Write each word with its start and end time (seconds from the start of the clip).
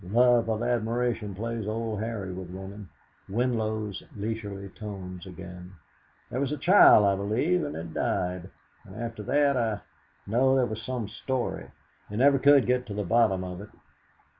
Love 0.03 0.49
of 0.49 0.63
admiration 0.63 1.35
plays 1.35 1.67
old 1.67 1.99
Harry 1.99 2.33
with 2.33 2.49
women!" 2.49 2.89
Winlow's 3.29 4.01
leisurely 4.17 4.67
tones 4.69 5.27
again 5.27 5.71
"There 6.31 6.39
was 6.39 6.51
a 6.51 6.57
child, 6.57 7.05
I 7.05 7.15
believe, 7.15 7.63
and 7.63 7.75
it 7.75 7.93
died. 7.93 8.49
And 8.83 8.95
after 8.95 9.21
that 9.21 9.55
I 9.55 9.81
know 10.25 10.55
there 10.55 10.65
was 10.65 10.81
some 10.81 11.07
story; 11.07 11.69
you 12.09 12.17
never 12.17 12.39
could 12.39 12.65
get 12.65 12.87
to 12.87 12.95
the 12.95 13.03
bottom 13.03 13.43
of 13.43 13.61
it. 13.61 13.69